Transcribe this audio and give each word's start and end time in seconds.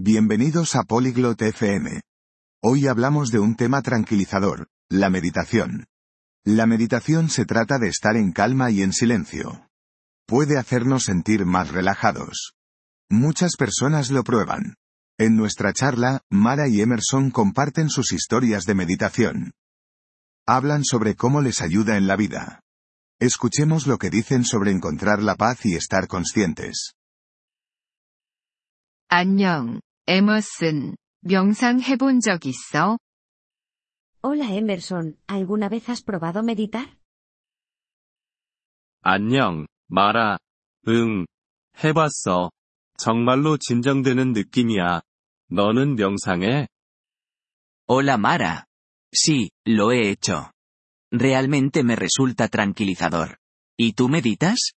Bienvenidos 0.00 0.76
a 0.76 0.84
Polyglot 0.84 1.42
FM. 1.42 2.02
Hoy 2.62 2.86
hablamos 2.86 3.32
de 3.32 3.40
un 3.40 3.56
tema 3.56 3.82
tranquilizador, 3.82 4.68
la 4.88 5.10
meditación. 5.10 5.86
La 6.44 6.66
meditación 6.66 7.28
se 7.28 7.44
trata 7.44 7.80
de 7.80 7.88
estar 7.88 8.16
en 8.16 8.30
calma 8.30 8.70
y 8.70 8.82
en 8.82 8.92
silencio. 8.92 9.66
Puede 10.24 10.56
hacernos 10.56 11.02
sentir 11.02 11.46
más 11.46 11.72
relajados. 11.72 12.52
Muchas 13.10 13.56
personas 13.56 14.12
lo 14.12 14.22
prueban. 14.22 14.76
En 15.18 15.34
nuestra 15.34 15.72
charla, 15.72 16.20
Mara 16.30 16.68
y 16.68 16.80
Emerson 16.80 17.32
comparten 17.32 17.90
sus 17.90 18.12
historias 18.12 18.66
de 18.66 18.76
meditación. 18.76 19.50
Hablan 20.46 20.84
sobre 20.84 21.16
cómo 21.16 21.40
les 21.40 21.60
ayuda 21.60 21.96
en 21.96 22.06
la 22.06 22.14
vida. 22.14 22.60
Escuchemos 23.18 23.88
lo 23.88 23.98
que 23.98 24.10
dicen 24.10 24.44
sobre 24.44 24.70
encontrar 24.70 25.24
la 25.24 25.34
paz 25.34 25.66
y 25.66 25.74
estar 25.74 26.06
conscientes. 26.06 26.94
안녕, 29.10 29.80
에머슨. 30.10 30.96
명상 31.20 31.82
해본 31.82 32.20
적 32.20 32.46
있어? 32.46 32.96
Hola 34.22 34.50
Emerson, 34.54 35.18
¿alguna 35.26 35.68
vez 35.68 35.86
has 35.90 36.02
probado 36.02 36.42
meditar? 36.42 36.96
안녕, 39.02 39.66
마라. 39.86 40.38
응, 40.88 41.26
해봤어. 41.84 42.50
정말로 42.96 43.58
진정되는 43.58 44.32
느낌이야. 44.32 45.02
너는 45.50 45.96
명상해? 45.96 46.68
Hola 47.86 48.14
Mara. 48.14 48.64
Sí, 49.12 49.50
lo 49.66 49.92
he 49.92 50.08
hecho. 50.08 50.52
Realmente 51.12 51.80
me 51.84 51.96
resulta 51.96 52.48
tranquilizador. 52.48 53.36
¿Y 53.76 53.92
tú 53.92 54.08
meditas? 54.08 54.72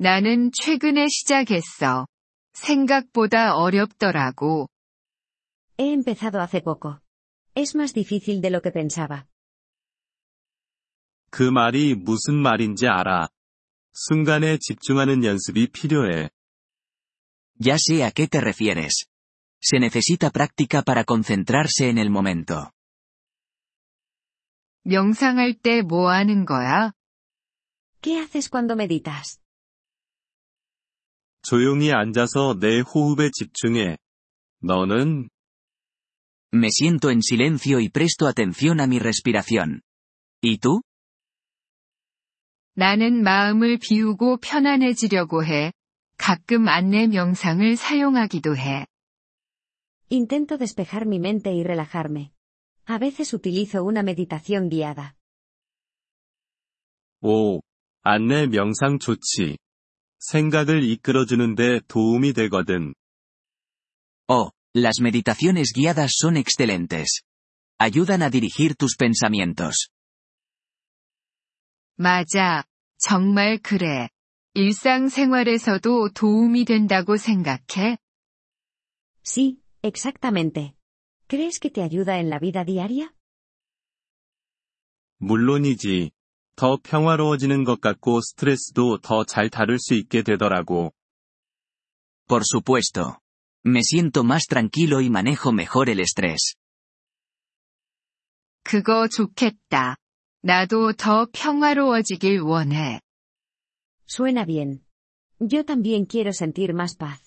나는 0.00 0.50
최근에 0.52 1.06
시작했어. 1.06 2.06
생각보다 2.57 3.55
어렵더라고. 3.55 4.67
He 5.77 5.91
empezado 5.91 6.39
hace 6.39 6.61
poco. 6.61 7.01
Es 7.55 7.75
más 7.75 7.93
difícil 7.93 8.41
de 8.41 8.49
lo 8.49 8.61
que 8.61 8.71
pensaba. 8.71 9.25
그 11.29 11.43
말이 11.49 11.95
무슨 11.95 12.35
말인지 12.35 12.87
알아. 12.87 13.27
순간에 13.91 14.57
집중하는 14.59 15.23
연습이 15.23 15.67
필요해. 15.67 16.29
Ya 17.59 17.77
sé 17.77 18.03
a 18.03 18.11
qué 18.11 18.27
te 18.27 18.39
refieres. 18.39 19.07
Se 19.61 19.79
necesita 19.79 20.29
práctica 20.29 20.81
para 20.81 21.03
concentrarse 21.05 21.89
en 21.89 21.97
el 21.97 22.09
momento. 22.09 22.71
명상할 24.83 25.53
때 25.61 25.81
뭐 25.81 26.11
하는 26.11 26.45
거야? 26.45 26.91
¿Qué 28.01 28.19
haces 28.19 28.49
cuando 28.49 28.75
meditas? 28.75 29.39
조용히 31.48 31.92
앉아서 31.92 32.58
내 32.60 32.80
호흡에 32.80 33.30
집중해. 33.32 33.96
너는? 34.60 35.30
Me 36.52 36.68
siento 36.68 37.10
en 37.10 37.22
silencio 37.22 37.80
y 37.80 37.88
presto 37.88 38.26
atención 38.26 38.80
a 38.80 38.86
mi 38.86 38.98
respiración. 38.98 39.80
¿Y 40.42 40.58
tú? 40.58 40.82
나는 42.74 43.22
마음을 43.22 43.78
비우고 43.78 44.40
편안해지려고 44.42 45.42
해. 45.46 45.72
가끔 46.18 46.68
안내 46.68 47.06
명상을 47.06 47.76
사용하기도 47.76 48.54
해. 48.54 48.84
Intento 50.10 50.58
despejar 50.58 51.06
mi 51.06 51.18
mente 51.18 51.50
y 51.54 51.62
relajarme. 51.62 52.32
A 52.84 52.98
veces 52.98 53.32
utilizo 53.32 53.84
una 53.84 54.02
meditación 54.02 54.68
guiada. 54.68 55.14
오, 57.22 57.62
안내 58.02 58.46
명상 58.48 58.98
좋지. 58.98 59.56
생각을 60.19 60.83
이끌어주는데 60.83 61.81
도움이 61.87 62.33
되거든. 62.33 62.93
Oh, 64.27 64.51
las 64.73 65.01
meditaciones 65.01 65.73
guiadas 65.73 66.13
son 66.21 66.37
excelentes. 66.37 67.21
Ayudan 67.79 68.21
a 68.21 68.29
dirigir 68.29 68.75
tus 68.75 68.95
pensamientos. 68.97 69.89
맞아. 71.95 72.63
정말 72.97 73.59
그래. 73.59 74.09
일상생활에서도 74.53 76.09
도움이 76.13 76.65
된다고 76.65 77.17
생각해? 77.17 77.97
Sí, 79.23 79.61
exactamente. 79.81 80.75
¿Crees 81.27 81.59
que 81.59 81.69
te 81.69 81.81
ayuda 81.81 82.19
en 82.19 82.29
la 82.29 82.39
vida 82.39 82.63
diaria? 82.63 83.13
물론이지. 85.19 86.11
더 86.58 86.76
평화로워지는 86.82 87.62
것 87.62 87.80
같고 87.80 88.20
스트레스도 88.20 88.98
더 88.98 89.22
잘 89.22 89.48
다룰 89.48 89.78
수 89.78 89.94
있게 89.94 90.24
되더라고. 90.24 90.92
Por 92.26 92.42
supuesto. 92.42 93.20
Me 93.64 93.78
siento 93.80 94.24
más 94.24 94.48
tranquilo 94.48 95.00
y 95.00 95.08
manejo 95.08 95.52
mejor 95.52 95.88
el 95.88 96.00
estrés. 96.00 96.56
그거 98.64 99.06
좋겠다. 99.06 99.98
나도 100.42 100.94
더 100.94 101.28
평화로워지길 101.32 102.40
원해. 102.40 103.00
Suena 104.08 104.44
bien. 104.44 104.80
Yo 105.38 105.62
también 105.62 106.06
quiero 106.06 106.30
sentir 106.32 106.74
más 106.74 106.96
paz. 106.98 107.22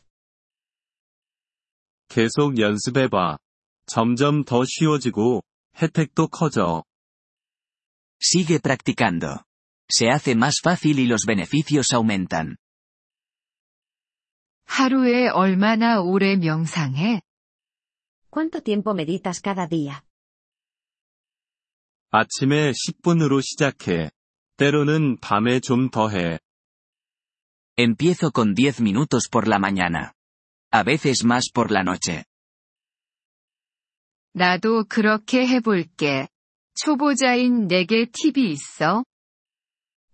계속 2.09 2.59
연습해봐. 2.59 3.37
점점 3.85 4.43
더 4.43 4.65
쉬워지고, 4.65 5.41
혜택도 5.81 6.27
커져. 6.27 6.83
Sigue 8.20 8.60
practicando. 8.60 9.44
Se 9.88 10.10
hace 10.10 10.34
más 10.34 10.56
fácil 10.62 10.98
y 10.98 11.06
los 11.06 11.24
beneficios 11.26 11.92
aumentan. 11.92 12.56
하루에 14.66 15.28
얼마나 15.28 16.00
오래 16.00 16.36
명상해? 16.36 17.22
¿Cuánto 18.30 18.62
tiempo 18.62 18.94
meditas 18.94 19.40
cada 19.40 19.66
día? 19.68 20.02
아침에 22.10 22.72
10분으로 22.72 23.40
시작해. 23.42 24.10
때로는 24.56 25.18
밤에 25.20 25.60
좀 25.60 25.90
더 25.90 26.08
해. 26.10 26.38
Empiezo 27.78 28.30
con 28.32 28.54
10 28.54 28.80
minutos 28.80 29.28
por 29.30 29.46
la 29.46 29.58
mañana. 29.58 30.12
A 30.72 30.82
veces 30.82 31.24
más 31.24 31.50
por 31.52 31.70
la 31.70 31.82
noche. 31.82 32.24
나도 34.32 34.84
그렇게 34.84 35.46
해볼게. 35.46 36.28
초보자인 36.80 37.68
내게 37.68 38.06
팁이 38.10 38.50
있어? 38.50 39.04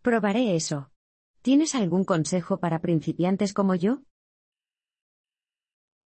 Probaré 0.03 0.55
eso. 0.55 0.89
¿Tienes 1.43 1.75
algún 1.75 2.05
consejo 2.05 2.59
para 2.59 2.81
principiantes 2.81 3.53
como 3.53 3.75
yo? 3.75 3.99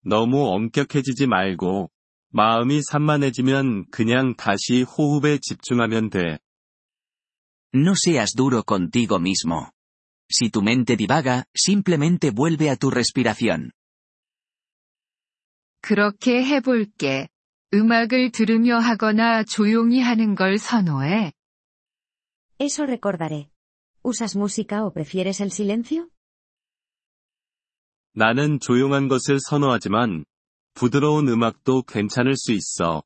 너무 0.02 0.46
엄격해지지 0.48 1.26
말고, 1.26 1.90
마음이 2.30 2.80
산만해지면 2.82 3.86
그냥 3.90 4.34
다시 4.36 4.82
호흡에 4.82 5.38
집중하면 5.40 6.10
돼. 6.10 6.38
No 7.74 7.94
seas 7.94 8.32
duro 8.34 8.62
contigo 8.62 9.18
mismo. 9.18 9.70
Si 10.30 10.50
tu 10.50 10.62
mente 10.62 10.96
divaga, 10.96 11.44
simplemente 11.54 12.30
vuelve 12.30 12.70
a 12.70 12.76
tu 12.76 12.90
respiración. 12.90 13.72
그렇게 15.80 16.42
해볼게. 16.44 17.28
음악을 17.74 18.30
들으며 18.32 18.78
하거나 18.78 19.44
조용히 19.44 20.00
하는 20.00 20.34
걸 20.34 20.58
선호해? 20.58 21.32
Eso 22.58 22.84
recordaré. 22.84 23.50
¿Usas 24.02 24.36
música 24.36 24.84
o 24.84 24.92
prefieres 24.92 25.40
el 25.42 25.50
silencio? 25.50 26.08
나는 28.14 28.60
조용한 28.60 29.08
것을 29.08 29.38
선호하지만, 29.40 30.24
부드러운 30.74 31.28
음악도 31.28 31.82
괜찮을 31.82 32.34
수 32.36 32.52
있어. 32.52 33.02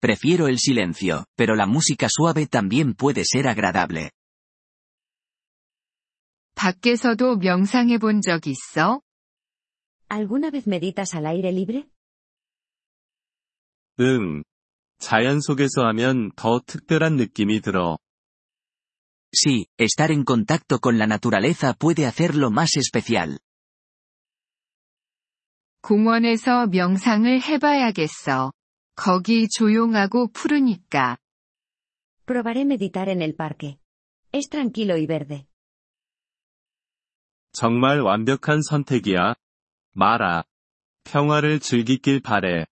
Prefiero 0.00 0.48
el 0.48 0.58
silencio, 0.58 1.24
pero 1.36 1.54
la 1.54 1.66
música 1.66 2.08
suave 2.08 2.46
también 2.46 2.94
puede 2.94 3.24
ser 3.24 3.46
agradable. 3.48 4.10
밖에서도 6.54 7.36
명상해 7.36 7.98
본 7.98 8.20
적 8.20 8.46
있어? 8.48 9.00
¿Alguna 10.08 10.50
vez 10.50 10.66
meditas 10.66 11.14
al 11.14 11.26
aire 11.26 11.52
libre? 11.52 11.86
응. 14.03 14.43
자연 14.99 15.39
속에서 15.39 15.85
하면 15.87 16.31
더 16.35 16.59
특별한 16.65 17.15
느낌이 17.15 17.61
들어. 17.61 17.97
Sí, 19.31 19.65
estar 19.79 20.11
en 20.11 20.25
contacto 20.25 20.79
con 20.79 20.99
la 20.99 21.07
naturaleza 21.07 21.73
puede 21.73 22.05
hacerlo 22.05 22.51
más 22.51 22.77
especial. 22.77 23.39
공원에서 25.81 26.67
명상을 26.67 27.41
해봐야겠어. 27.41 28.51
거기 28.95 29.47
조용하고 29.49 30.31
푸르니까. 30.31 31.17
Probaré 32.25 32.61
meditar 32.61 33.09
en 33.09 33.21
el 33.21 33.35
parque. 33.35 33.77
Es 34.31 34.49
tranquilo 34.49 34.97
y 34.97 35.07
verde. 35.07 35.45
정말 37.53 38.01
완벽한 38.01 38.61
선택이야. 38.61 39.35
마라. 39.93 40.43
평화를 41.03 41.59
즐기길 41.59 42.21
바래. 42.21 42.65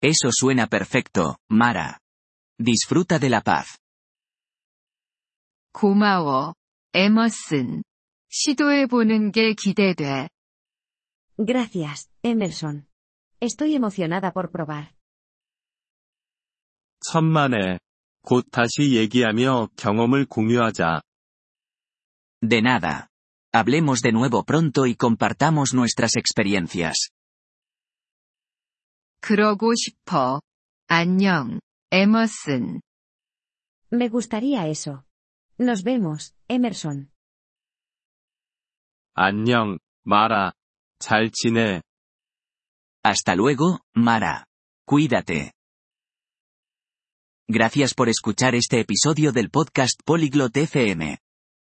Eso 0.00 0.30
suena 0.32 0.66
perfecto, 0.66 1.38
Mara. 1.48 2.00
Disfruta 2.58 3.18
de 3.18 3.30
la 3.30 3.40
paz. 3.40 3.78
고마워. 5.72 6.54
에머슨. 6.92 7.82
시도해보는 8.28 9.32
게 9.32 9.54
기대돼. 9.54 10.28
Gracias, 11.38 12.08
Emerson. 12.22 12.86
Estoy 13.40 13.74
emocionada 13.74 14.32
por 14.32 14.50
probar. 14.52 14.92
천만에. 17.00 17.78
곧 18.22 18.46
다시 18.50 18.94
얘기하며 18.94 19.68
경험을 19.76 20.26
공유하자. 20.26 21.02
De 22.42 22.60
nada. 22.60 23.08
Hablemos 23.52 24.00
de 24.00 24.12
nuevo 24.12 24.44
pronto 24.44 24.86
y 24.86 24.94
compartamos 24.94 25.74
nuestras 25.74 26.16
experiencias. 26.16 27.10
그러고 29.26 29.74
싶어. 29.74 30.40
안녕, 30.88 31.60
에머슨. 31.90 32.80
Me 33.92 34.08
gustaría 34.08 34.66
eso. 34.66 35.04
Nos 35.58 35.82
vemos, 35.82 36.34
Emerson. 36.48 37.10
안녕, 39.14 39.78
마라. 40.04 40.52
잘 40.98 41.30
지내. 41.30 41.82
Hasta 43.04 43.34
luego, 43.34 43.80
Mara. 43.94 44.46
Cuídate. 44.86 45.52
Gracias 47.48 47.94
por 47.94 48.08
escuchar 48.08 48.54
este 48.54 48.80
episodio 48.80 49.32
del 49.32 49.50
podcast 49.50 50.00
Polyglot 50.04 50.56
FM. 50.56 51.18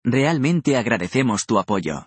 Realmente 0.05 0.77
agradecemos 0.77 1.47
tu 1.47 1.59
apoyo. 1.59 2.07